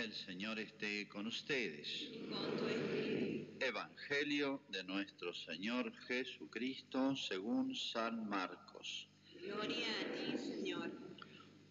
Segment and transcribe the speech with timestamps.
[0.00, 2.08] El Señor esté con ustedes.
[2.30, 3.52] con tu espíritu.
[3.60, 9.06] Evangelio de nuestro Señor Jesucristo según San Marcos.
[9.42, 10.90] Gloria a ti, Señor.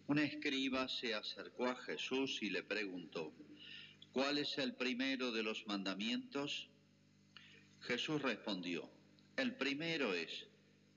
[0.06, 3.32] Un escriba se acercó a Jesús y le preguntó,
[4.12, 6.68] ¿cuál es el primero de los mandamientos?
[7.80, 8.88] Jesús respondió,
[9.36, 10.46] el primero es,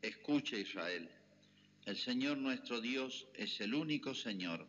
[0.04, 1.10] escucha Israel,
[1.86, 4.68] el Señor nuestro Dios es el único Señor,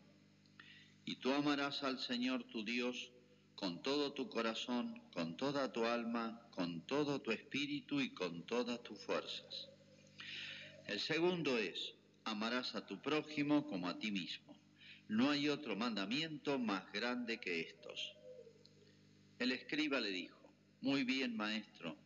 [1.04, 3.10] y tú amarás al Señor tu Dios
[3.54, 8.82] con todo tu corazón, con toda tu alma, con todo tu espíritu y con todas
[8.82, 9.68] tus fuerzas.
[10.86, 14.54] El segundo es, amarás a tu prójimo como a ti mismo.
[15.08, 18.14] No hay otro mandamiento más grande que estos.
[19.38, 20.38] El escriba le dijo,
[20.80, 21.96] muy bien maestro,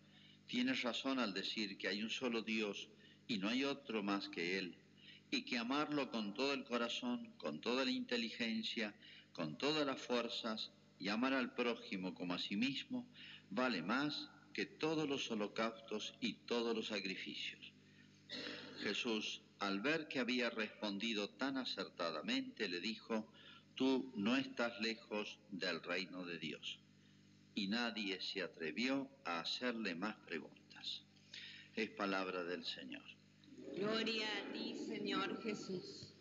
[0.47, 2.89] tienes razón al decir que hay un solo Dios
[3.27, 4.77] y no hay otro más que Él,
[5.31, 8.95] y que amarlo con todo el corazón, con toda la inteligencia,
[9.33, 13.07] con todas las fuerzas, y amar al prójimo como a sí mismo,
[13.51, 17.73] vale más que todos los holocaustos y todos los sacrificios.
[18.81, 23.31] Jesús, al ver que había respondido tan acertadamente, le dijo,
[23.75, 26.81] tú no estás lejos del reino de Dios.
[27.55, 31.03] Y nadie se atrevió a hacerle más preguntas.
[31.75, 33.18] Es palabra del Señor.
[33.79, 36.13] Gloria a ti, Señor Jesús.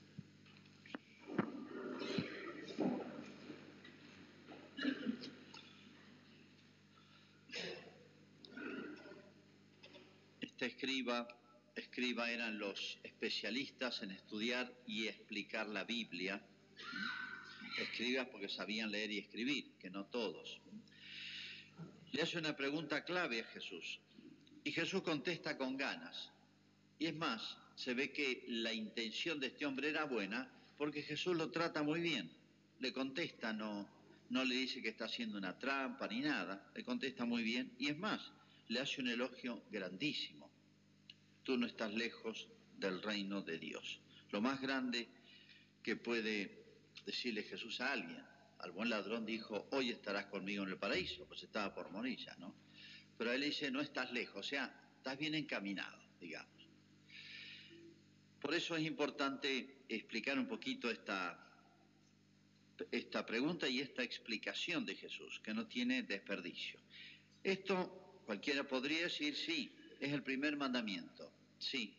[10.39, 16.45] Este escriba, eran los especialistas en estudiar y explicar la Biblia.
[17.79, 20.61] Escribas porque sabían leer y escribir, que no todos.
[22.11, 23.99] Le hace una pregunta clave a Jesús.
[24.63, 26.36] Y Jesús contesta con ganas.
[26.99, 31.35] Y es más, se ve que la intención de este hombre era buena porque Jesús
[31.35, 32.29] lo trata muy bien.
[32.79, 33.87] Le contesta, no,
[34.29, 36.71] no le dice que está haciendo una trampa ni nada.
[36.75, 37.73] Le contesta muy bien.
[37.79, 38.31] Y es más,
[38.67, 40.49] le hace un elogio grandísimo.
[41.43, 42.47] Tú no estás lejos
[42.77, 43.99] del reino de Dios.
[44.31, 45.07] Lo más grande
[45.81, 46.65] que puede
[47.05, 48.23] decirle Jesús a alguien.
[48.59, 52.35] Al buen ladrón dijo, hoy estarás conmigo en el paraíso, pues estaba por morir ya,
[52.37, 52.55] ¿no?
[53.17, 56.56] Pero él dice, no estás lejos, o sea, estás bien encaminado, digamos.
[58.41, 61.39] Por eso es importante explicar un poquito esta,
[62.91, 66.79] esta pregunta y esta explicación de Jesús, que no tiene desperdicio.
[67.43, 71.95] Esto cualquiera podría decir, sí, es el primer mandamiento, sí.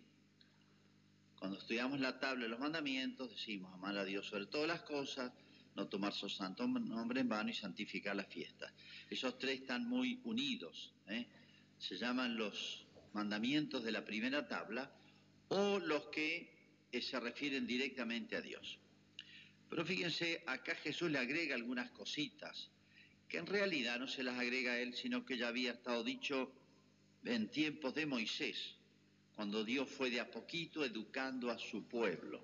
[1.38, 5.32] Cuando estudiamos la tabla de los mandamientos, decimos amar a Dios sobre todas las cosas,
[5.74, 8.72] no tomar su santo nombre en vano y santificar las fiestas.
[9.08, 10.92] Esos tres están muy unidos.
[11.06, 11.26] ¿eh?
[11.78, 14.90] Se llaman los mandamientos de la primera tabla
[15.48, 16.50] o los que
[16.92, 18.78] eh, se refieren directamente a Dios.
[19.68, 22.70] Pero fíjense, acá Jesús le agrega algunas cositas
[23.28, 26.50] que en realidad no se las agrega a él, sino que ya había estado dicho
[27.24, 28.74] en tiempos de Moisés,
[29.36, 32.42] cuando Dios fue de a poquito educando a su pueblo.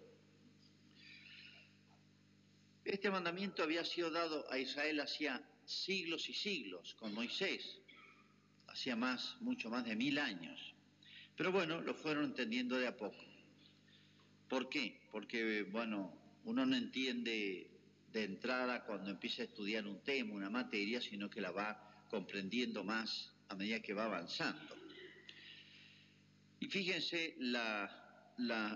[2.85, 7.79] Este mandamiento había sido dado a Israel hacía siglos y siglos con Moisés,
[8.67, 10.74] hacía más, mucho más de mil años.
[11.37, 13.25] Pero bueno, lo fueron entendiendo de a poco.
[14.49, 15.01] ¿Por qué?
[15.11, 16.13] Porque, bueno,
[16.45, 17.71] uno no entiende
[18.13, 22.85] de entrada cuando empieza a estudiar un tema, una materia, sino que la va comprendiendo
[22.85, 24.77] más a medida que va avanzando.
[26.61, 28.01] Y fíjense la,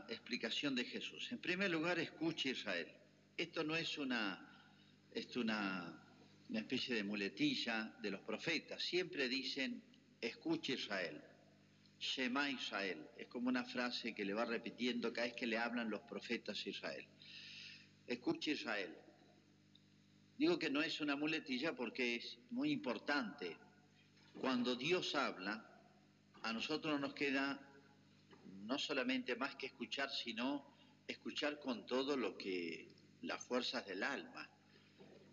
[0.09, 1.31] explicación de Jesús.
[1.31, 2.89] En primer lugar, escuche Israel.
[3.37, 4.45] Esto no es una,
[5.15, 6.03] es una,
[6.49, 8.83] una especie de muletilla de los profetas.
[8.83, 9.83] Siempre dicen,
[10.21, 11.23] escuche Israel.
[11.99, 13.09] Shema Israel.
[13.17, 16.65] Es como una frase que le va repitiendo cada vez que le hablan los profetas
[16.65, 17.07] a Israel.
[18.07, 18.95] Escuche Israel.
[20.39, 23.57] Digo que no es una muletilla porque es muy importante.
[24.41, 25.65] Cuando Dios habla,
[26.43, 27.61] a nosotros nos queda
[28.65, 30.65] no solamente más que escuchar, sino
[31.09, 32.89] escuchar con todo lo que
[33.23, 34.49] las fuerzas del alma.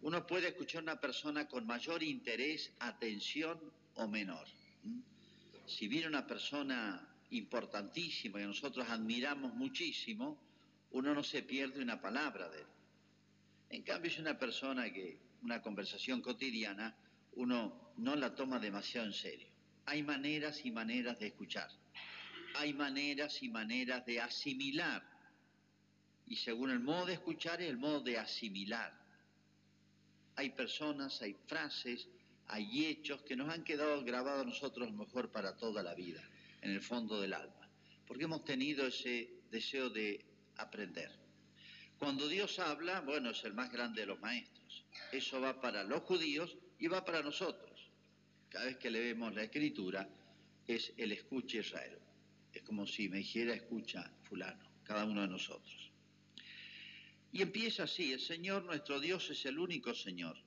[0.02, 3.60] Uno puede escuchar a una persona con mayor interés, atención
[3.96, 4.48] o menor.
[5.68, 10.40] Si viene una persona importantísima que nosotros admiramos muchísimo,
[10.92, 12.68] uno no se pierde una palabra de él.
[13.70, 16.96] En cambio, es una persona que, una conversación cotidiana,
[17.34, 19.48] uno no la toma demasiado en serio.
[19.86, 21.70] Hay maneras y maneras de escuchar.
[22.56, 25.04] Hay maneras y maneras de asimilar.
[26.28, 28.94] Y según el modo de escuchar es el modo de asimilar.
[30.36, 32.08] Hay personas, hay frases,
[32.48, 36.22] hay hechos que nos han quedado grabados a nosotros mejor para toda la vida,
[36.62, 37.70] en el fondo del alma.
[38.08, 40.24] Porque hemos tenido ese deseo de
[40.58, 41.12] aprender.
[41.98, 44.86] Cuando Dios habla, bueno, es el más grande de los maestros.
[45.12, 47.90] Eso va para los judíos y va para nosotros.
[48.50, 50.08] Cada vez que leemos la escritura
[50.68, 51.98] es el escuche Israel.
[52.54, 55.92] Es como si me dijera escucha fulano, cada uno de nosotros.
[57.32, 60.38] Y empieza así, el Señor nuestro Dios es el único Señor.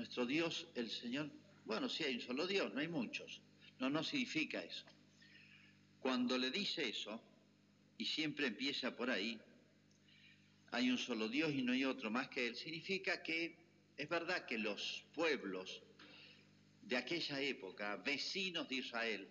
[0.00, 1.28] Nuestro Dios, el Señor,
[1.66, 3.42] bueno, sí hay un solo Dios, no hay muchos.
[3.78, 4.86] No, no significa eso.
[6.00, 7.20] Cuando le dice eso,
[7.98, 9.38] y siempre empieza por ahí,
[10.70, 13.58] hay un solo Dios y no hay otro más que Él, significa que
[13.94, 15.82] es verdad que los pueblos
[16.80, 19.28] de aquella época, vecinos de Israel,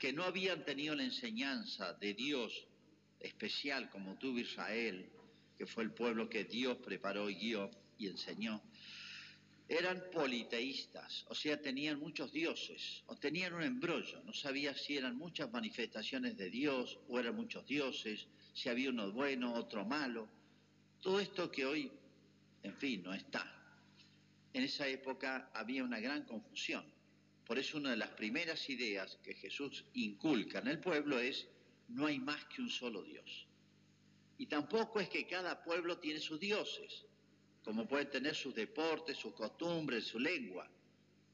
[0.00, 2.66] que no habían tenido la enseñanza de Dios
[3.20, 5.08] especial como tuvo Israel,
[5.56, 8.60] que fue el pueblo que Dios preparó y guió y enseñó,
[9.78, 15.16] eran politeístas, o sea, tenían muchos dioses, o tenían un embrollo, no sabía si eran
[15.16, 20.28] muchas manifestaciones de Dios o eran muchos dioses, si había uno bueno, otro malo,
[21.00, 21.90] todo esto que hoy,
[22.62, 23.44] en fin, no está.
[24.52, 26.84] En esa época había una gran confusión.
[27.46, 31.48] Por eso una de las primeras ideas que Jesús inculca en el pueblo es,
[31.88, 33.46] no hay más que un solo Dios.
[34.38, 37.04] Y tampoco es que cada pueblo tiene sus dioses,
[37.64, 40.68] como puede tener sus deportes, sus costumbres, su lengua.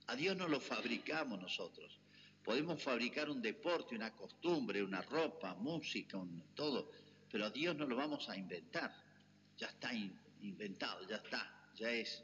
[0.07, 1.99] A Dios no lo fabricamos nosotros.
[2.45, 6.19] Podemos fabricar un deporte, una costumbre, una ropa, música,
[6.55, 6.91] todo,
[7.31, 8.95] pero a Dios no lo vamos a inventar.
[9.57, 9.93] Ya está
[10.41, 12.23] inventado, ya está, ya es.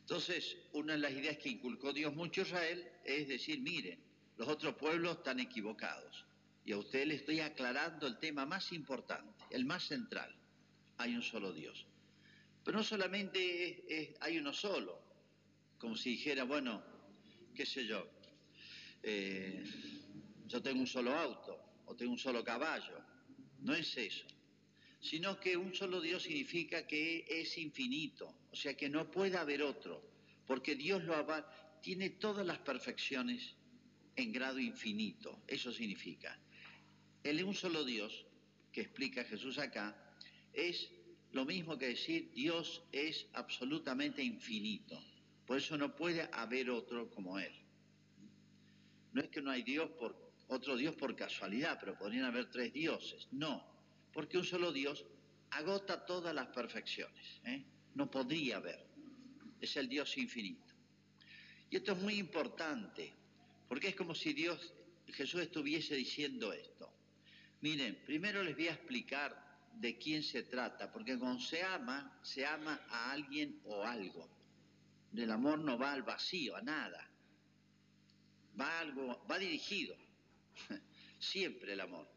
[0.00, 3.98] Entonces, una de las ideas que inculcó Dios mucho a Israel es decir, miren,
[4.36, 6.24] los otros pueblos están equivocados.
[6.64, 10.34] Y a usted le estoy aclarando el tema más importante, el más central.
[10.96, 11.86] Hay un solo Dios.
[12.64, 15.00] Pero no solamente hay uno solo,
[15.78, 16.82] como si dijera, bueno,
[17.54, 18.08] qué sé yo,
[19.02, 19.62] eh,
[20.46, 23.04] yo tengo un solo auto o tengo un solo caballo.
[23.60, 24.26] No es eso.
[24.98, 29.62] Sino que un solo Dios significa que es infinito, o sea que no puede haber
[29.62, 30.02] otro,
[30.46, 31.14] porque Dios lo
[31.82, 33.54] tiene todas las perfecciones
[34.16, 35.42] en grado infinito.
[35.46, 36.38] Eso significa.
[37.22, 38.24] El un solo Dios,
[38.72, 39.94] que explica Jesús acá,
[40.54, 40.90] es
[41.34, 45.02] lo mismo que decir Dios es absolutamente infinito.
[45.44, 47.52] Por eso no puede haber otro como Él.
[49.12, 52.72] No es que no hay Dios por otro Dios por casualidad, pero podrían haber tres
[52.72, 53.26] dioses.
[53.32, 53.66] No,
[54.12, 55.04] porque un solo Dios
[55.50, 57.40] agota todas las perfecciones.
[57.44, 57.64] ¿eh?
[57.94, 58.86] No podría haber.
[59.60, 60.72] Es el Dios infinito.
[61.68, 63.12] Y esto es muy importante,
[63.68, 64.72] porque es como si Dios,
[65.08, 66.92] Jesús estuviese diciendo esto.
[67.60, 69.43] Miren, primero les voy a explicar
[69.80, 74.28] de quién se trata, porque cuando se ama, se ama a alguien o algo.
[75.14, 77.08] El amor no va al vacío, a nada.
[78.58, 79.96] Va algo, va dirigido.
[81.18, 82.08] Siempre el amor.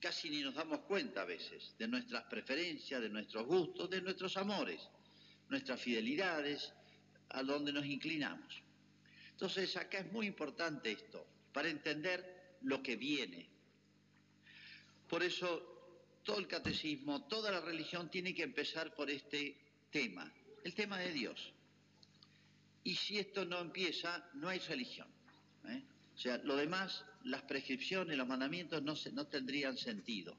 [0.00, 4.36] Casi ni nos damos cuenta a veces de nuestras preferencias, de nuestros gustos, de nuestros
[4.36, 4.80] amores,
[5.48, 6.72] nuestras fidelidades,
[7.30, 8.62] a donde nos inclinamos.
[9.32, 13.48] Entonces acá es muy importante esto, para entender lo que viene,
[15.10, 15.69] por eso
[16.30, 19.56] todo el catecismo, toda la religión tiene que empezar por este
[19.90, 20.32] tema,
[20.62, 21.52] el tema de Dios.
[22.84, 25.08] Y si esto no empieza, no hay religión.
[25.66, 25.82] ¿eh?
[26.14, 30.36] O sea, lo demás, las prescripciones, los mandamientos no, no tendrían sentido.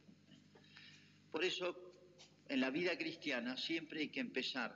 [1.30, 1.76] Por eso,
[2.48, 4.74] en la vida cristiana siempre hay que empezar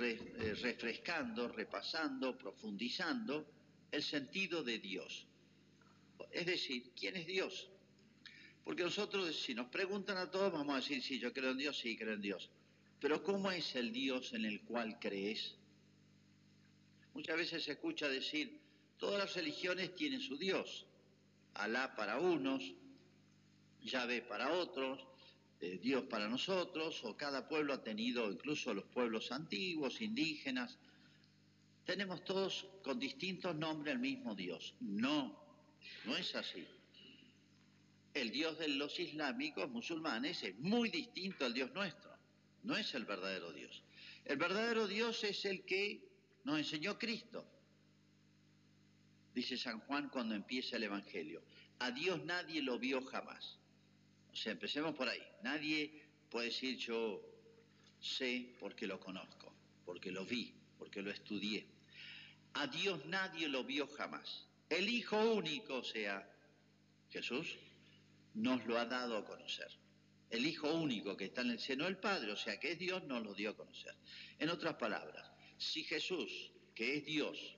[0.00, 3.46] eh, refrescando, repasando, profundizando
[3.92, 5.24] el sentido de Dios.
[6.32, 7.68] Es decir, ¿quién es Dios?
[8.64, 11.78] Porque nosotros, si nos preguntan a todos, vamos a decir, sí, yo creo en Dios,
[11.78, 12.50] sí, creo en Dios.
[13.00, 15.56] Pero ¿cómo es el Dios en el cual crees?
[17.14, 18.60] Muchas veces se escucha decir,
[18.98, 20.86] todas las religiones tienen su Dios.
[21.54, 22.62] Alá para unos,
[23.82, 25.04] Yahvé para otros,
[25.60, 30.78] eh, Dios para nosotros, o cada pueblo ha tenido, incluso los pueblos antiguos, indígenas,
[31.84, 34.74] tenemos todos con distintos nombres el mismo Dios.
[34.80, 35.36] No,
[36.04, 36.64] no es así
[38.14, 42.12] el Dios de los islámicos musulmanes es muy distinto al Dios nuestro.
[42.62, 43.82] No es el verdadero Dios.
[44.24, 46.08] El verdadero Dios es el que
[46.44, 47.46] nos enseñó Cristo.
[49.34, 51.42] Dice San Juan cuando empieza el Evangelio.
[51.78, 53.58] A Dios nadie lo vio jamás.
[54.32, 55.22] O sea, empecemos por ahí.
[55.42, 57.20] Nadie puede decir yo
[57.98, 59.54] sé porque lo conozco,
[59.84, 61.66] porque lo vi, porque lo estudié.
[62.54, 64.46] A Dios nadie lo vio jamás.
[64.68, 66.28] El Hijo único, sea,
[67.10, 67.56] Jesús,
[68.34, 69.68] nos lo ha dado a conocer.
[70.30, 73.04] El Hijo único que está en el seno del Padre, o sea que es Dios,
[73.04, 73.94] nos lo dio a conocer.
[74.38, 77.56] En otras palabras, si Jesús, que es Dios,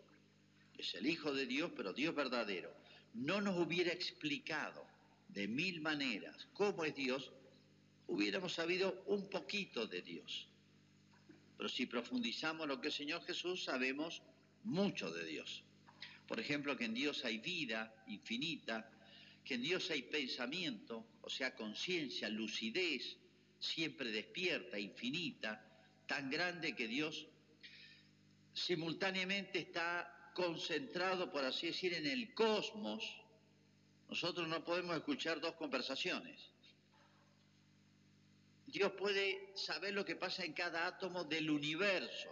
[0.77, 2.75] es el Hijo de Dios, pero Dios verdadero,
[3.15, 4.85] no nos hubiera explicado
[5.29, 7.33] de mil maneras cómo es Dios,
[8.09, 10.49] hubiéramos sabido un poquito de Dios.
[11.57, 14.23] Pero si profundizamos lo que es Señor Jesús, sabemos
[14.65, 15.63] mucho de Dios.
[16.27, 18.91] Por ejemplo, que en Dios hay vida infinita,
[19.45, 23.17] que en Dios hay pensamiento, o sea, conciencia, lucidez,
[23.59, 25.63] siempre despierta, infinita,
[26.07, 27.27] tan grande que Dios
[28.53, 33.05] simultáneamente está concentrado, por así decir, en el cosmos.
[34.09, 36.41] Nosotros no podemos escuchar dos conversaciones.
[38.67, 42.31] Dios puede saber lo que pasa en cada átomo del universo.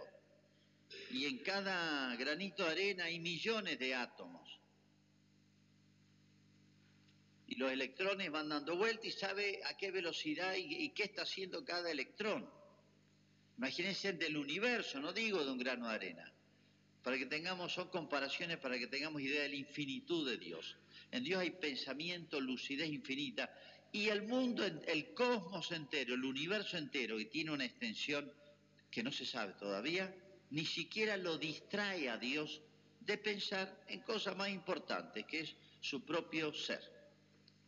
[1.11, 4.42] Y en cada granito de arena hay millones de átomos.
[7.53, 11.63] Y los electrones van dando vuelta y sabe a qué velocidad y, qué está haciendo
[11.63, 12.49] cada electrón.
[13.59, 16.33] Imagínense del universo, no digo de un grano de arena.
[17.03, 20.77] Para que tengamos, son comparaciones para que tengamos idea de la infinitud de Dios.
[21.11, 23.53] En Dios hay pensamiento, lucidez infinita.
[23.91, 28.33] Y el mundo, el cosmos entero, el universo entero, que tiene una extensión
[28.89, 30.11] que no se sabe todavía,
[30.49, 32.63] ni siquiera lo distrae a Dios
[32.99, 36.92] de pensar en cosas más importantes, que es su propio ser.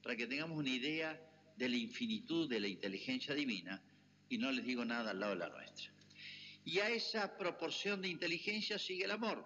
[0.06, 1.20] Para que tengamos una idea
[1.58, 3.82] de la infinitud de la inteligencia divina,
[4.30, 5.92] y no les digo nada al lado de la nuestra.
[6.64, 9.44] Y a esa proporción de inteligencia sigue el amor.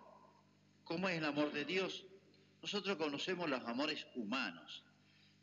[0.84, 2.06] ¿Cómo es el amor de Dios?
[2.62, 4.84] Nosotros conocemos los amores humanos,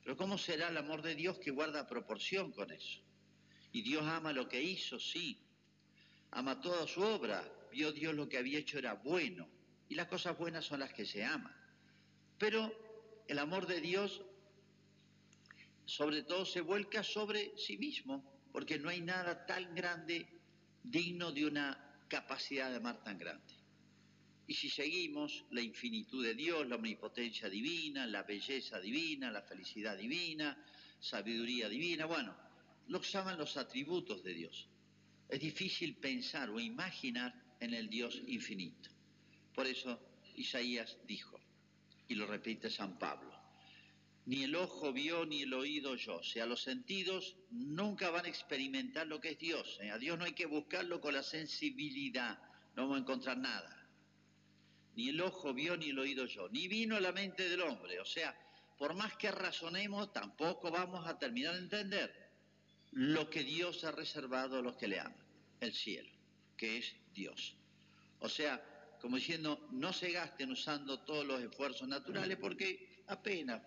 [0.05, 3.01] pero ¿cómo será el amor de Dios que guarda proporción con eso?
[3.73, 5.41] Y Dios ama lo que hizo, sí,
[6.33, 7.43] ama toda su obra,
[7.73, 9.49] vio Dios lo que había hecho era bueno,
[9.89, 11.57] y las cosas buenas son las que se aman.
[12.37, 12.71] Pero
[13.29, 14.23] el amor de Dios
[15.87, 20.27] sobre todo se vuelca sobre sí mismo, porque no hay nada tan grande
[20.83, 23.55] digno de una capacidad de amar tan grande.
[24.49, 29.97] Y si seguimos la infinitud de Dios, la omnipotencia divina, la belleza divina, la felicidad
[29.97, 30.57] divina,
[31.01, 32.37] sabiduría divina, bueno,
[32.89, 34.69] lo que llaman los atributos de Dios.
[35.29, 38.91] Es difícil pensar o imaginar en el Dios infinito.
[39.55, 40.01] Por eso
[40.37, 41.41] Isaías dijo,
[42.09, 43.36] y lo repite San Pablo,
[44.27, 46.17] ni el ojo vio ni el oído oyó.
[46.17, 49.79] O sea, los sentidos nunca van a experimentar lo que es Dios.
[49.81, 49.91] ¿eh?
[49.91, 52.39] A Dios no hay que buscarlo con la sensibilidad,
[52.75, 53.73] no vamos a encontrar nada.
[54.97, 58.01] Ni el ojo vio ni el oído oyó, ni vino a la mente del hombre.
[58.01, 58.37] O sea,
[58.77, 62.31] por más que razonemos, tampoco vamos a terminar de entender
[62.91, 65.25] lo que Dios ha reservado a los que le aman,
[65.61, 66.11] el cielo,
[66.57, 67.57] que es Dios.
[68.21, 68.61] O sea,
[69.01, 73.63] como diciendo, no se gasten usando todos los esfuerzos naturales porque apenas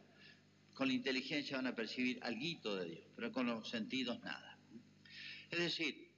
[0.80, 4.58] con la inteligencia van a percibir algo de Dios, pero con los sentidos nada.
[5.52, 6.10] Es decir,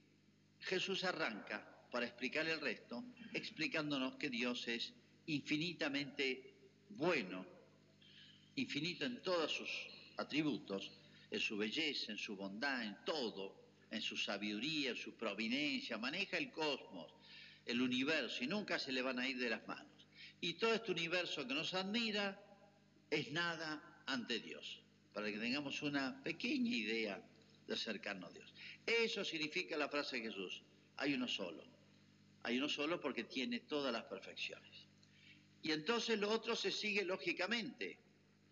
[0.60, 3.02] Jesús arranca para explicar el resto,
[3.32, 4.92] explicándonos que Dios es
[5.26, 6.54] infinitamente
[6.90, 7.44] bueno,
[8.54, 9.68] infinito en todos sus
[10.16, 10.92] atributos,
[11.28, 13.56] en su belleza, en su bondad, en todo,
[13.90, 17.12] en su sabiduría, en su providencia, maneja el cosmos,
[17.66, 20.06] el universo, y nunca se le van a ir de las manos.
[20.40, 22.40] Y todo este universo que nos admira
[23.10, 24.80] es nada ante Dios,
[25.14, 27.22] para que tengamos una pequeña idea
[27.66, 28.54] de acercarnos a Dios.
[28.86, 30.62] Eso significa la frase de Jesús,
[30.96, 31.64] hay uno solo.
[32.44, 34.86] Hay uno solo porque tiene todas las perfecciones.
[35.62, 37.98] Y entonces lo otro se sigue lógicamente.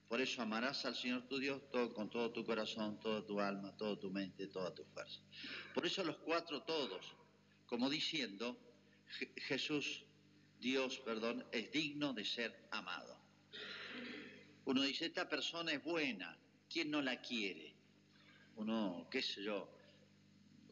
[0.09, 3.99] Por eso amarás al Señor tu Dios con todo tu corazón, toda tu alma, toda
[3.99, 5.21] tu mente, toda tu fuerza.
[5.75, 7.15] Por eso los cuatro todos,
[7.67, 8.59] como diciendo,
[9.37, 10.05] Jesús,
[10.61, 13.10] Dios, perdón, es digno de ser amado.
[14.65, 16.37] Uno dice, esta persona es buena,
[16.69, 17.75] ¿quién no la quiere?
[18.57, 19.69] Uno, qué sé yo,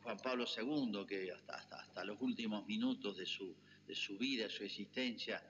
[0.03, 5.43] Juan Pablo II, que hasta, hasta, los últimos minutos de su, vida, su existencia,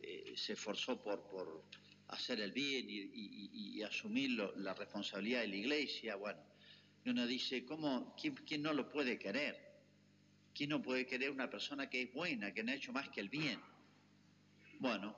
[0.00, 1.64] eh, se esforzó por,
[2.08, 6.40] hacer el bien y, asumir la responsabilidad de la iglesia, bueno,
[7.04, 9.56] y uno dice, ¿cómo, quién, no lo puede querer?
[10.52, 13.20] ¿Quién no puede querer una persona que es buena, que no ha hecho más que
[13.20, 13.60] el bien?
[14.80, 15.16] Bueno,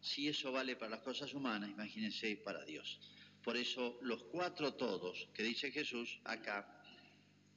[0.00, 3.00] si eso vale para las cosas humanas, imagínense para Dios.
[3.42, 6.82] Por eso los cuatro todos que dice Jesús acá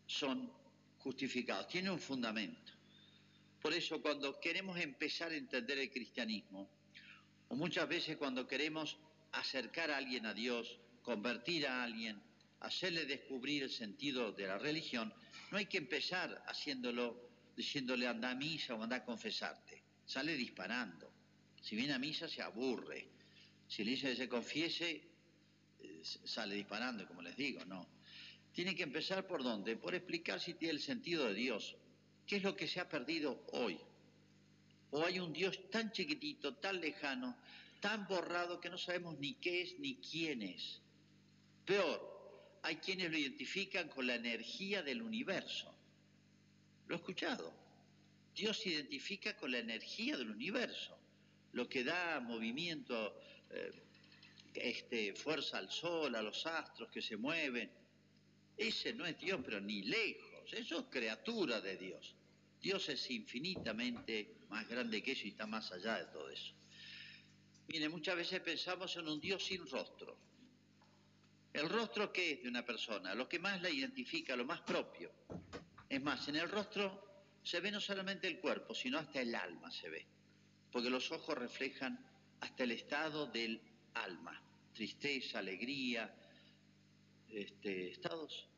[0.05, 0.51] son
[0.99, 2.73] justificados, tienen un fundamento.
[3.61, 6.69] Por eso cuando queremos empezar a entender el cristianismo,
[7.47, 8.97] o muchas veces cuando queremos
[9.31, 12.21] acercar a alguien a Dios, convertir a alguien,
[12.61, 15.13] hacerle descubrir el sentido de la religión,
[15.51, 19.83] no hay que empezar haciéndolo, diciéndole anda a misa o anda a confesarte.
[20.05, 21.12] Sale disparando.
[21.63, 23.07] Si viene a misa se aburre.
[23.69, 25.01] Si le dice que se confiese,
[25.79, 27.87] eh, sale disparando, como les digo, no.
[28.51, 29.77] Tiene que empezar por dónde?
[29.77, 31.77] Por explicar si tiene el sentido de Dios.
[32.27, 33.79] ¿Qué es lo que se ha perdido hoy?
[34.91, 37.37] O hay un Dios tan chiquitito, tan lejano,
[37.79, 40.81] tan borrado que no sabemos ni qué es ni quién es.
[41.65, 45.73] Peor, hay quienes lo identifican con la energía del universo.
[46.87, 47.53] Lo he escuchado.
[48.35, 50.97] Dios se identifica con la energía del universo,
[51.53, 53.19] lo que da movimiento,
[53.49, 53.71] eh,
[54.53, 57.71] este, fuerza al sol, a los astros que se mueven.
[58.57, 60.53] Ese no es Dios, pero ni lejos.
[60.53, 62.15] Eso es criatura de Dios.
[62.61, 66.53] Dios es infinitamente más grande que eso y está más allá de todo eso.
[67.67, 70.17] Mire, muchas veces pensamos en un Dios sin rostro.
[71.53, 73.13] ¿El rostro qué es de una persona?
[73.13, 75.11] Lo que más la identifica, lo más propio.
[75.87, 79.69] Es más, en el rostro se ve no solamente el cuerpo, sino hasta el alma
[79.69, 80.07] se ve.
[80.73, 82.03] Porque los ojos reflejan
[82.41, 83.61] hasta el estado del
[83.93, 84.41] alma.
[84.73, 86.13] Tristeza, alegría,
[87.29, 88.49] este, estados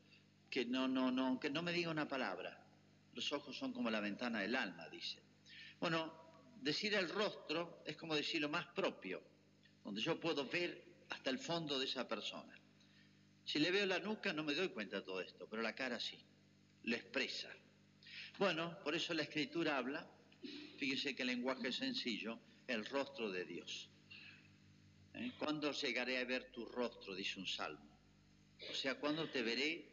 [0.48, 2.64] que no, no, no, que no me diga una palabra.
[3.12, 5.22] Los ojos son como la ventana del alma, dice.
[5.78, 6.10] Bueno,
[6.62, 9.22] decir el rostro es como decir lo más propio,
[9.84, 12.58] donde yo puedo ver hasta el fondo de esa persona.
[13.44, 16.00] Si le veo la nuca no me doy cuenta de todo esto, pero la cara
[16.00, 16.18] sí,
[16.84, 17.50] lo expresa.
[18.38, 20.10] Bueno, por eso la escritura habla,
[20.76, 23.88] fíjese que el lenguaje es sencillo, el rostro de Dios.
[25.14, 25.32] ¿Eh?
[25.38, 27.14] ¿Cuándo llegaré a ver tu rostro?
[27.14, 27.96] Dice un salmo.
[28.70, 29.88] O sea, ¿cuándo te veré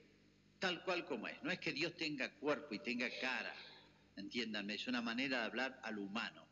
[0.60, 1.42] tal cual como es?
[1.44, 3.54] No es que Dios tenga cuerpo y tenga cara,
[4.16, 6.46] entiéndanme, es una manera de hablar al humano.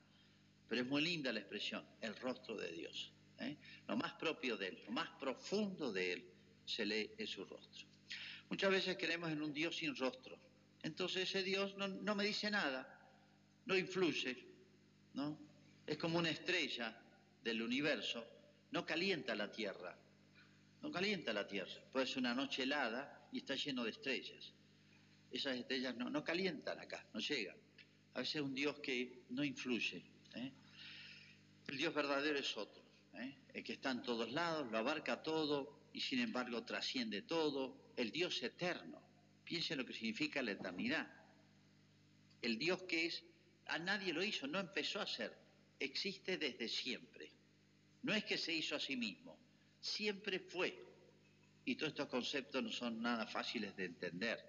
[0.68, 3.14] Pero es muy linda la expresión, el rostro de Dios.
[3.40, 3.58] ¿eh?
[3.88, 6.26] Lo más propio de Él, lo más profundo de Él
[6.66, 7.88] se lee en su rostro.
[8.50, 10.38] Muchas veces creemos en un Dios sin rostro.
[10.84, 13.01] Entonces ese Dios no, me dice nada,
[13.66, 14.38] no influye,
[15.14, 15.38] ¿no?
[15.86, 16.98] Es como una estrella
[17.44, 18.26] del universo,
[18.72, 19.98] no calienta la tierra,
[20.82, 21.82] no calienta la tierra.
[21.92, 24.54] Puede ser una noche helada y está lleno de estrellas.
[25.32, 27.58] Esas estrellas no, no calientan acá, no llegan.
[28.14, 30.04] A veces es un Dios que no influye.
[30.36, 30.52] ¿eh?
[31.68, 32.84] El Dios verdadero es otro,
[33.16, 33.36] ¿eh?
[33.54, 38.12] el que está en todos lados, lo abarca todo, y sin embargo trasciende todo, el
[38.12, 39.02] Dios eterno.
[39.44, 41.08] Piense lo que significa la eternidad.
[42.42, 43.24] El Dios que es,
[43.72, 45.36] a nadie lo hizo, no empezó a ser,
[45.80, 47.32] existe desde siempre.
[48.04, 49.38] No es que se hizo a sí mismo,
[49.80, 50.78] siempre fue.
[51.66, 54.40] Y todos estos conceptos no son nada fáciles de entender,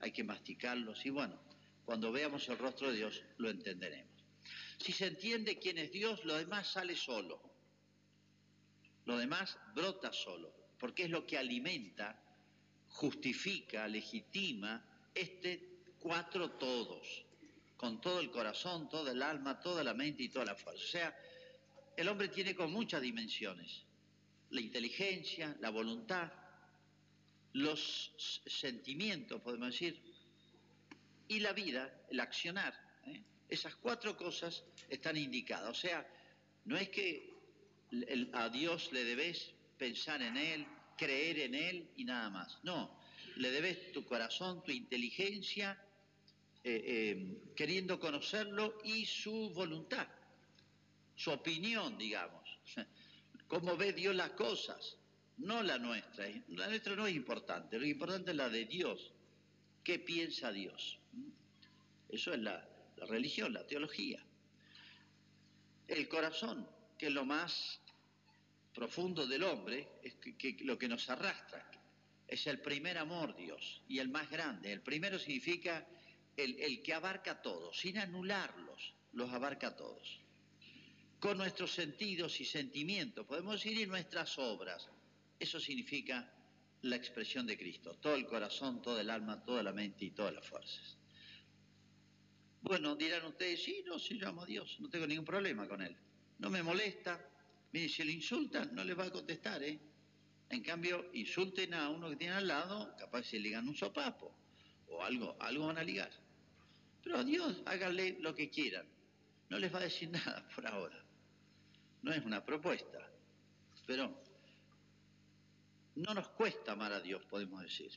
[0.00, 1.40] hay que masticarlos y bueno,
[1.84, 4.24] cuando veamos el rostro de Dios lo entenderemos.
[4.78, 7.42] Si se entiende quién es Dios, lo demás sale solo.
[9.06, 12.20] Lo demás brota solo porque es lo que alimenta,
[12.88, 17.24] justifica, legitima este cuatro todos,
[17.78, 20.84] con todo el corazón, todo el alma, toda la mente y toda la fuerza.
[20.84, 21.18] O sea,
[21.96, 23.84] el hombre tiene con muchas dimensiones,
[24.50, 26.30] la inteligencia, la voluntad,
[27.52, 28.12] los
[28.46, 30.02] sentimientos, podemos decir,
[31.28, 32.74] y la vida, el accionar.
[33.06, 33.22] ¿eh?
[33.48, 35.70] Esas cuatro cosas están indicadas.
[35.70, 36.04] O sea,
[36.64, 37.32] no es que
[38.32, 42.58] a Dios le debes pensar en Él, creer en Él y nada más.
[42.64, 42.98] No,
[43.36, 45.80] le debes tu corazón, tu inteligencia,
[46.64, 50.06] eh, eh, queriendo conocerlo y su voluntad,
[51.14, 52.58] su opinión, digamos.
[53.48, 54.96] Cómo ve Dios las cosas,
[55.38, 56.28] no la nuestra.
[56.48, 59.12] La nuestra no es importante, lo importante es la de Dios.
[59.82, 60.98] ¿Qué piensa Dios?
[62.08, 62.68] Eso es la
[63.06, 64.22] religión, la teología.
[65.86, 66.68] El corazón,
[66.98, 67.80] que es lo más
[68.74, 71.68] profundo del hombre es que, lo que nos arrastra
[72.26, 74.72] es el primer amor Dios y el más grande.
[74.72, 75.86] El primero significa
[76.38, 80.20] el, que abarca todos, sin anularlos, los abarca todos.
[81.18, 84.88] Con nuestros sentidos y sentimientos, podemos decir, y nuestras obras.
[85.38, 86.32] Eso significa
[86.82, 90.32] la expresión de Cristo, todo el corazón, todo el alma, toda la mente y todas
[90.32, 90.96] las fuerzas.
[92.62, 93.96] Bueno, dirán ustedes, sí, no,
[94.28, 95.96] amo a Dios, no tengo ningún problema con Él.
[96.38, 97.20] No me molesta,
[97.72, 99.78] Mire, si le insultan, no le va a contestar, ¿eh?
[100.48, 104.34] En cambio, insulten a uno que tiene al lado, capaz se ligan un sopapo
[104.86, 106.10] o algo, algo van a ligar.
[107.02, 108.86] Pero a Dios, háganle lo que quieran.
[109.48, 111.04] No les va a decir nada por ahora.
[112.02, 112.98] No es una propuesta.
[113.86, 114.22] Pero
[115.96, 117.90] no nos cuesta amar a Dios, podemos decir.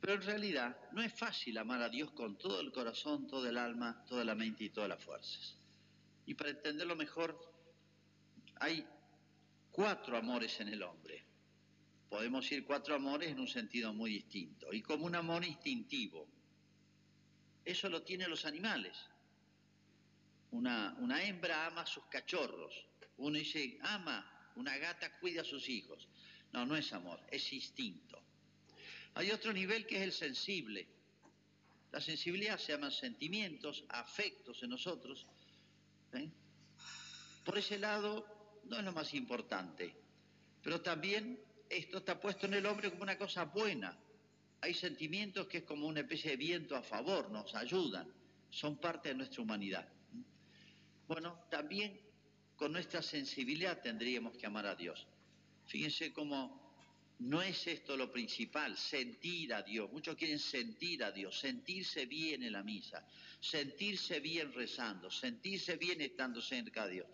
[0.00, 3.56] Pero en realidad no es fácil amar a Dios con todo el corazón, todo el
[3.56, 5.56] alma, toda la mente y todas las fuerzas.
[6.26, 7.38] Y para entenderlo mejor,
[8.56, 8.86] hay
[9.70, 11.24] cuatro amores en el hombre.
[12.08, 14.72] Podemos decir cuatro amores en un sentido muy distinto.
[14.72, 16.28] Y como un amor instintivo.
[17.64, 18.96] Eso lo tienen los animales.
[20.50, 22.86] Una, hembra ama a sus cachorros.
[23.16, 26.08] Uno dice, ama, una gata cuida a sus hijos.
[26.52, 28.22] No, no es amor, es instinto.
[29.14, 30.86] Hay otro nivel que es el sensible.
[31.90, 35.26] La sensibilidad se llama sentimientos, afectos en nosotros.
[36.12, 36.28] ¿eh?
[37.44, 39.94] Por ese lado, no es lo más importante,
[40.62, 43.96] pero también esto está puesto en el hombre como una cosa buena.
[44.64, 48.10] Hay sentimientos que es como una especie de viento a favor, nos ayudan,
[48.48, 49.86] son parte de nuestra humanidad.
[51.06, 52.00] Bueno, también
[52.56, 55.06] con nuestra sensibilidad tendríamos que amar a Dios.
[55.66, 56.72] Fíjense cómo
[57.18, 59.92] no es esto lo principal, sentir a Dios.
[59.92, 63.06] Muchos quieren sentir a Dios, sentirse bien en la misa,
[63.40, 67.08] sentirse bien rezando, sentirse bien estando cerca de Dios.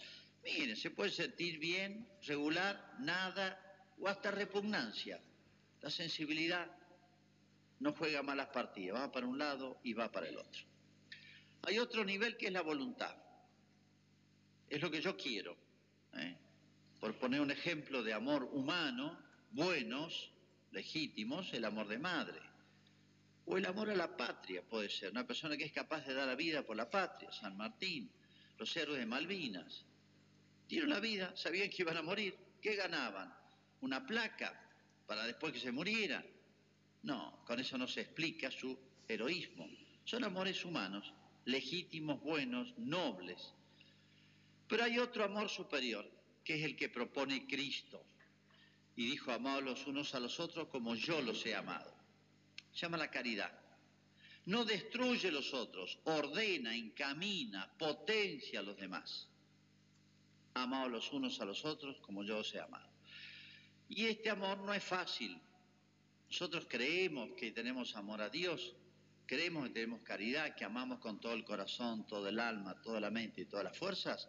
[0.44, 3.60] Miren, se puede sentir bien, regular, nada
[3.98, 5.20] o hasta repugnancia.
[5.80, 6.76] La sensibilidad
[7.80, 10.62] no juega malas partidas, va para un lado y va para el otro.
[11.62, 13.16] Hay otro nivel que es la voluntad.
[14.68, 15.56] Es lo que yo quiero.
[16.14, 16.36] ¿eh?
[17.00, 19.18] Por poner un ejemplo de amor humano,
[19.50, 20.30] buenos,
[20.70, 22.38] legítimos, el amor de madre.
[23.46, 26.28] O el amor a la patria puede ser, una persona que es capaz de dar
[26.28, 28.12] la vida por la patria, San Martín,
[28.58, 29.86] los héroes de Malvinas.
[30.68, 32.36] Dieron la vida, sabían que iban a morir.
[32.60, 33.34] ¿Qué ganaban?
[33.80, 34.68] ¿Una placa
[35.06, 36.24] para después que se murieran?
[37.02, 39.68] No, con eso no se explica su heroísmo.
[40.04, 41.12] Son amores humanos,
[41.44, 43.54] legítimos, buenos, nobles.
[44.68, 46.08] Pero hay otro amor superior,
[46.44, 48.04] que es el que propone Cristo.
[48.96, 51.94] Y dijo, amados los unos a los otros como yo los he amado.
[52.72, 53.52] Se llama la caridad.
[54.46, 59.28] No destruye los otros, ordena, encamina, potencia a los demás.
[60.54, 62.88] Amados los unos a los otros como yo os he amado.
[63.88, 65.40] Y este amor no es fácil.
[66.30, 68.76] Nosotros creemos que tenemos amor a Dios,
[69.26, 73.10] creemos que tenemos caridad, que amamos con todo el corazón, todo el alma, toda la
[73.10, 74.28] mente y todas las fuerzas.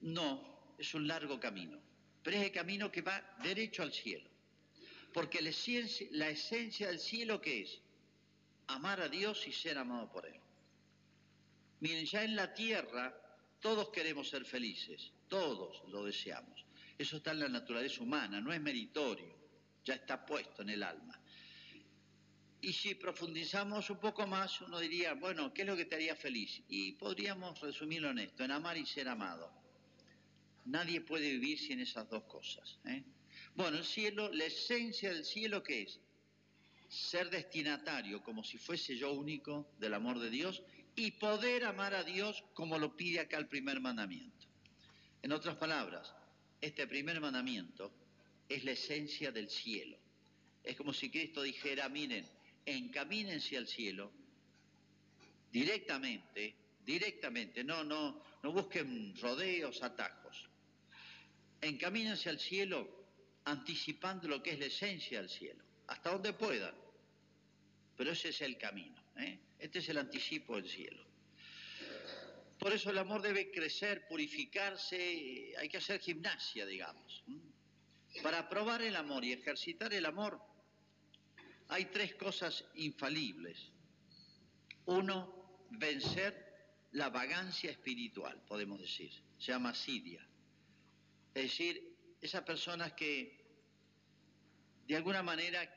[0.00, 1.78] No, es un largo camino,
[2.24, 4.28] pero es el camino que va derecho al cielo.
[5.12, 7.80] Porque la esencia, del cielo que es
[8.66, 10.40] amar a Dios y ser amado por Él.
[11.80, 13.16] Miren, ya en la tierra
[13.60, 16.64] todos queremos ser felices, todos lo deseamos.
[16.98, 19.36] Eso está en la naturaleza humana, no es meritorio,
[19.84, 21.17] ya está puesto en el alma.
[22.60, 26.16] Y si profundizamos un poco más, uno diría, bueno, ¿qué es lo que te haría
[26.16, 26.60] feliz?
[26.68, 29.52] Y podríamos resumirlo en esto, en amar y ser amado.
[30.64, 32.78] Nadie puede vivir sin esas dos cosas.
[32.84, 33.04] ¿eh?
[33.54, 36.00] Bueno, el cielo, la esencia del cielo, ¿qué es?
[36.88, 40.62] Ser destinatario, como si fuese yo único del amor de Dios,
[40.96, 44.46] y poder amar a Dios como lo pide acá el primer mandamiento.
[45.22, 46.12] En otras palabras,
[46.60, 47.92] este primer mandamiento
[48.48, 49.96] es la esencia del cielo.
[50.64, 52.28] Es como si Cristo dijera, miren,
[52.66, 54.12] encamínense al cielo
[55.50, 60.48] directamente, directamente, no, no, no busquen rodeos, atajos
[61.60, 62.88] encamínense al cielo
[63.44, 66.74] anticipando lo que es la esencia del cielo, hasta donde puedan.
[67.96, 69.38] Pero ese es el camino, ¿eh?
[69.58, 71.04] este es el anticipo del cielo.
[72.58, 77.24] Por eso el amor debe crecer, purificarse, hay que hacer gimnasia, digamos.
[78.22, 80.40] Para probar el amor y ejercitar el amor
[81.68, 83.70] hay tres cosas infalibles.
[84.86, 86.48] Uno, vencer
[86.92, 90.26] la vagancia espiritual, podemos decir, se llama sidia.
[91.34, 93.38] Es decir, esas personas que
[94.86, 95.70] de alguna manera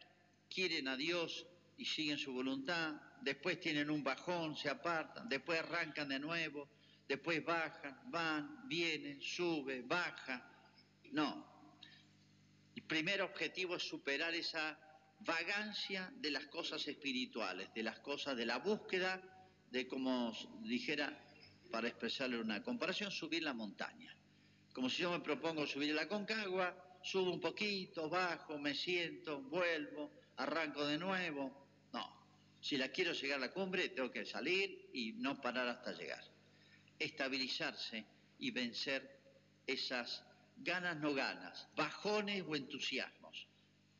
[0.49, 1.45] quieren a Dios
[1.77, 6.69] y siguen su voluntad, después tienen un bajón, se apartan, después arrancan de nuevo,
[7.08, 10.49] después bajan, van, vienen, sube, baja.
[11.12, 11.45] No.
[12.73, 14.80] El primer objetivo es superar esa
[15.25, 19.21] vagancia de las cosas espirituales, de las cosas de la búsqueda,
[19.69, 21.17] de como dijera,
[21.71, 24.15] para expresarle una comparación, subir la montaña.
[24.73, 30.12] Como si yo me propongo subir la concagua, subo un poquito, bajo, me siento, vuelvo,
[30.38, 31.67] arranco de nuevo.
[31.93, 32.21] No,
[32.60, 36.23] si la quiero llegar a la cumbre, tengo que salir y no parar hasta llegar.
[36.99, 38.05] Estabilizarse
[38.39, 39.19] y vencer
[39.67, 40.23] esas
[40.57, 43.20] ganas no ganas, bajones o entusiasmos,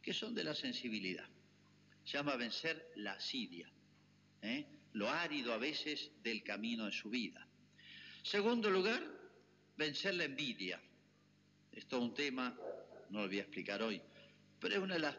[0.02, 1.28] que son de la sensibilidad.
[2.04, 3.72] Se llama vencer la asidia,
[4.42, 4.66] ¿eh?
[4.94, 7.48] lo árido a veces del camino de su vida.
[8.24, 9.02] Segundo lugar,
[9.78, 10.82] vencer la envidia.
[11.72, 12.58] Es todo un tema,
[13.10, 14.02] no lo voy a explicar hoy,
[14.60, 15.18] pero es una de las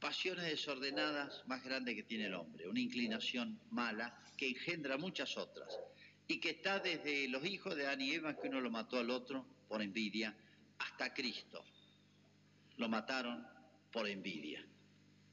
[0.00, 5.78] pasiones desordenadas más grandes que tiene el hombre, una inclinación mala que engendra muchas otras
[6.26, 9.10] y que está desde los hijos de Adán y Eva, que uno lo mató al
[9.10, 10.34] otro por envidia,
[10.78, 11.64] hasta Cristo.
[12.78, 13.46] Lo mataron
[13.92, 14.66] por envidia.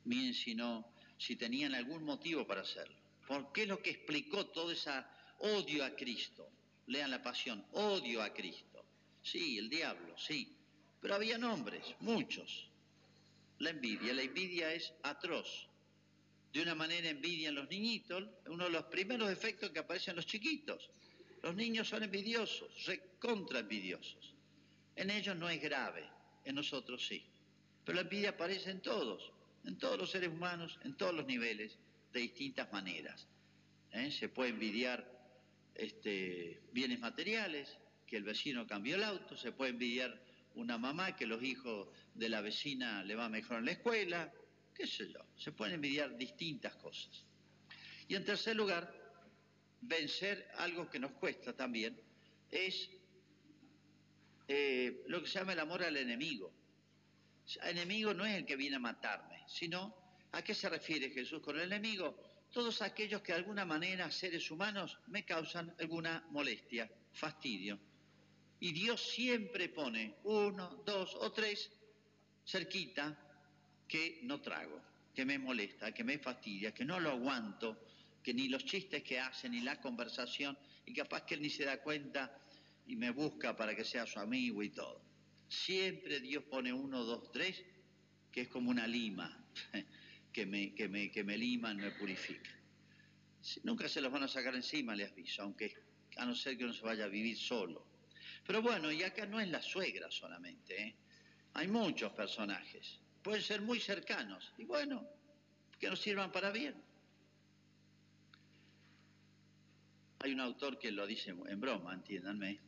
[0.06, 2.96] Miren si no, si tenían algún motivo para hacerlo.
[3.28, 4.92] ¿Por qué es lo que explicó todo ese
[5.40, 6.52] odio a Cristo?
[6.90, 8.84] lean la pasión, odio a Cristo.
[9.22, 10.58] Sí, el diablo, sí.
[11.00, 12.68] Pero había nombres, muchos.
[13.60, 15.68] La envidia, la envidia es atroz.
[16.52, 20.26] De una manera envidian los niñitos, uno de los primeros efectos que aparecen en los
[20.26, 20.90] chiquitos.
[21.44, 24.34] Los niños son envidiosos, recontra envidiosos.
[24.96, 26.10] En ellos no es grave,
[26.44, 27.24] en nosotros sí.
[27.90, 29.32] Pero la envidia aparece en todos,
[29.66, 31.76] en todos los seres humanos, en todos los niveles,
[32.14, 33.28] de distintas maneras.
[33.92, 34.12] ¿eh?
[34.12, 35.12] Se puede envidiar
[35.74, 40.22] este, bienes materiales, que el vecino cambió el auto, se puede envidiar
[40.54, 44.32] una mamá que los hijos de la vecina le va mejor en la escuela,
[44.76, 47.26] qué sé yo, se pueden envidiar distintas cosas.
[48.08, 48.94] Y en tercer lugar,
[49.82, 52.00] vencer algo que nos cuesta también,
[52.52, 52.88] es
[54.48, 56.59] eh, lo que se llama el amor al enemigo.
[57.58, 59.96] El enemigo no es el que viene a matarme, sino
[60.32, 62.18] a qué se refiere Jesús con el enemigo.
[62.52, 67.80] Todos aquellos que de alguna manera, seres humanos, me causan alguna molestia, fastidio.
[68.60, 71.72] Y Dios siempre pone uno, dos o tres
[72.46, 73.18] cerquita
[73.88, 74.82] que no trago,
[75.16, 77.86] que me molesta, que me fastidia, que no lo aguanto,
[78.22, 81.66] que ni los chistes que hacen, ni la conversación, y capaz que él ni se
[81.66, 82.38] da cuenta
[82.88, 85.02] y me busca para que sea su amigo y todo.
[85.50, 87.66] Siempre Dios pone uno, dos, tres,
[88.32, 89.46] que es como una lima,
[90.32, 92.52] que me, que me, que me liman, me purifica.
[93.64, 95.74] Nunca se los van a sacar encima, les aviso, aunque
[96.18, 97.88] a no ser que uno se vaya a vivir solo.
[98.46, 100.96] Pero bueno, y acá no es la suegra solamente, ¿eh?
[101.54, 105.08] hay muchos personajes, pueden ser muy cercanos, y bueno,
[105.80, 106.76] que nos sirvan para bien.
[110.20, 112.60] Hay un autor que lo dice en broma, entiéndanme,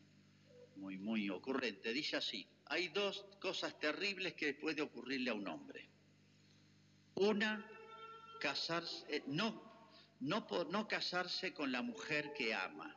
[0.77, 5.89] muy, muy ocurrente, dice así, hay dos cosas terribles que puede ocurrirle a un hombre.
[7.15, 7.69] Una,
[8.39, 9.61] casarse, eh, no,
[10.21, 12.95] no, no casarse con la mujer que ama.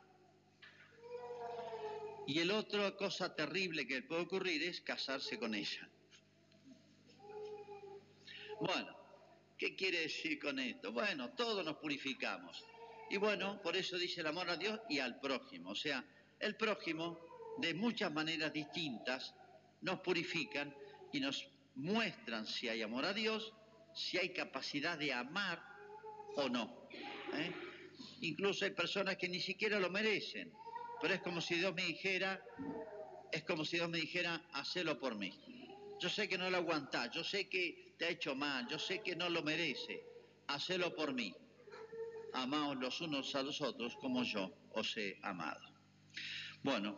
[2.25, 5.89] Y el otra cosa terrible que puede ocurrir es casarse con ella.
[8.61, 8.97] Bueno,
[9.57, 10.93] ¿qué quiere decir con esto?
[10.93, 12.63] Bueno, todos nos purificamos.
[13.09, 15.71] Y bueno, por eso dice el amor a Dios y al prójimo.
[15.71, 16.01] O sea,
[16.39, 17.19] el prójimo,
[17.57, 19.35] de muchas maneras distintas,
[19.85, 20.75] nos purifican
[21.13, 23.53] y nos muestran si hay amor a Dios,
[23.93, 25.63] si hay capacidad de amar
[26.35, 26.89] o no.
[27.33, 27.51] ¿eh?
[28.21, 30.51] Incluso hay personas que ni siquiera lo merecen
[31.01, 32.41] pero es como si Dios me dijera,
[33.31, 35.31] es como si Dios me dijera, hacelo por mí.
[35.99, 39.01] Yo sé que no lo aguantás, yo sé que te ha hecho mal, yo sé
[39.01, 40.03] que no lo merece,
[40.47, 41.35] hacelo por mí.
[42.33, 45.61] Amaos los unos a los otros como yo os he amado.
[46.63, 46.97] Bueno,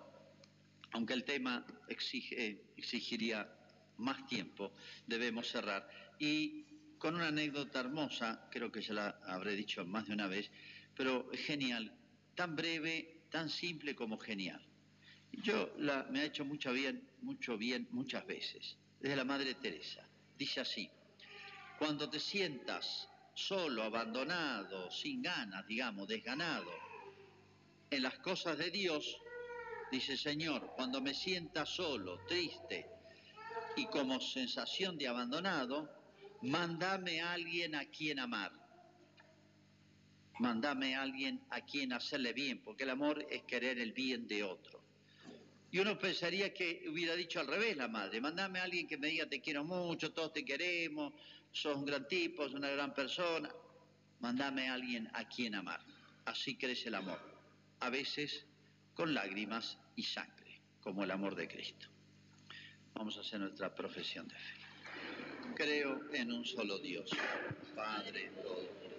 [0.97, 3.47] aunque el tema exigiría
[3.97, 4.73] más tiempo,
[5.05, 5.87] debemos cerrar.
[6.17, 6.65] Y
[6.97, 10.49] con una anécdota hermosa, creo que ya la habré dicho más de una vez,
[10.95, 11.95] pero genial,
[12.33, 14.59] tan breve tan simple como genial.
[15.31, 20.03] Yo la, me ha hecho mucho bien, mucho bien muchas veces, desde la Madre Teresa.
[20.35, 20.89] Dice así,
[21.77, 26.71] cuando te sientas solo, abandonado, sin ganas, digamos, desganado,
[27.91, 29.21] en las cosas de Dios,
[29.91, 32.89] dice Señor, cuando me sienta solo, triste
[33.75, 35.89] y como sensación de abandonado,
[36.41, 38.51] mándame a alguien a quien amar
[40.39, 44.43] mandame a alguien a quien hacerle bien, porque el amor es querer el bien de
[44.43, 44.83] otro.
[45.71, 49.07] Y uno pensaría que hubiera dicho al revés la madre, mandame a alguien que me
[49.07, 51.13] diga te quiero mucho, todos te queremos,
[51.51, 53.49] sos un gran tipo, sos una gran persona.
[54.19, 55.81] Mandame a alguien a quien amar.
[56.25, 57.19] Así crece el amor,
[57.79, 58.45] a veces
[58.97, 61.87] con lágrimas y sangre, como el amor de Cristo.
[62.95, 64.55] Vamos a hacer nuestra profesión de fe.
[65.55, 67.11] Creo en un solo Dios,
[67.75, 68.96] Padre Todopoderoso